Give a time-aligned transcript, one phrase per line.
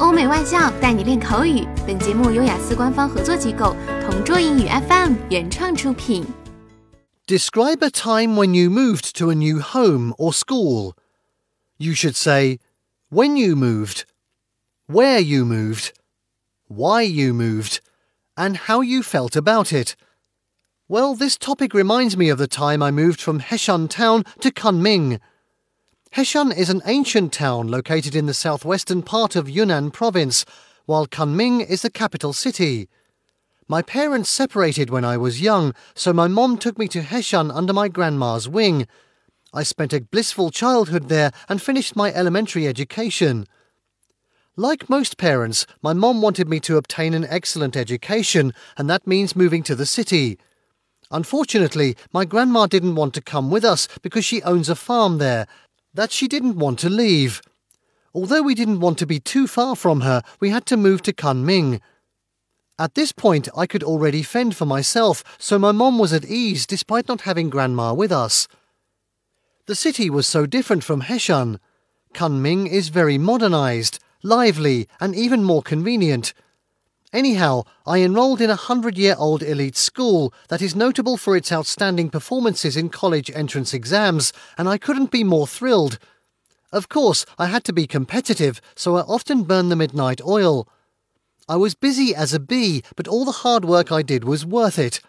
[0.00, 1.66] 欧美外教带你练口语。
[1.84, 6.24] 本节目由雅思官方合作机构同桌英语 FM 原创出品。
[7.26, 10.92] Describe a time when you moved to a new home or school.
[11.78, 12.60] You should say
[13.10, 14.04] when you moved,
[14.86, 15.90] where you moved,
[16.68, 17.78] why you moved,
[18.36, 19.96] and how you felt about it.
[20.88, 25.18] Well, this topic reminds me of the time I moved from Heshun town to Kunming.
[26.12, 30.44] Heshun is an ancient town located in the southwestern part of Yunnan province,
[30.86, 32.88] while Kunming is the capital city.
[33.68, 37.74] My parents separated when I was young, so my mom took me to Heshun under
[37.74, 38.86] my grandma's wing.
[39.52, 43.46] I spent a blissful childhood there and finished my elementary education.
[44.56, 49.36] Like most parents, my mom wanted me to obtain an excellent education, and that means
[49.36, 50.38] moving to the city.
[51.10, 55.46] Unfortunately, my grandma didn't want to come with us because she owns a farm there,
[55.98, 57.42] that she didn't want to leave.
[58.14, 61.12] Although we didn't want to be too far from her, we had to move to
[61.12, 61.80] Kunming.
[62.78, 66.68] At this point, I could already fend for myself, so my mom was at ease
[66.68, 68.46] despite not having Grandma with us.
[69.66, 71.58] The city was so different from Heshun.
[72.14, 76.32] Kunming is very modernized, lively, and even more convenient.
[77.12, 81.50] Anyhow, I enrolled in a hundred year old elite school that is notable for its
[81.50, 85.98] outstanding performances in college entrance exams, and I couldn't be more thrilled.
[86.70, 90.68] Of course, I had to be competitive, so I often burned the midnight oil.
[91.48, 94.78] I was busy as a bee, but all the hard work I did was worth
[94.78, 95.00] it.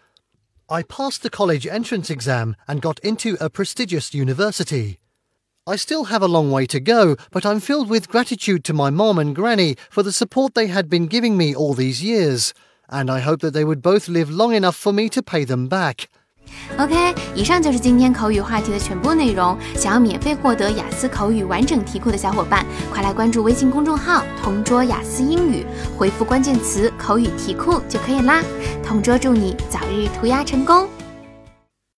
[0.70, 5.00] I passed the college entrance exam and got into a prestigious university.
[5.69, 8.91] I still have a long way to go, but I'm filled with gratitude to my
[8.91, 12.51] mom and granny for the support they had been giving me all these years,
[12.89, 15.69] and I hope that they would both live long enough for me to pay them
[15.69, 16.05] back.
[16.77, 19.57] OK，以上就是今天口语话题的全部内容。
[19.75, 25.65] 想要免费获得雅思口语完整题库的小伙伴，快来关注微信公众号“同桌雅思英语”，
[25.97, 28.45] 回复关键词“口语题库”就可以啦。
[28.85, 30.87] 同桌祝你早日涂鸦成功！